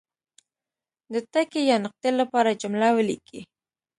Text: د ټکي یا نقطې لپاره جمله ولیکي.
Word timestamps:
د 1.13 1.15
ټکي 1.31 1.61
یا 1.71 1.77
نقطې 1.85 2.11
لپاره 2.21 2.57
جمله 2.61 2.87
ولیکي. 2.97 3.41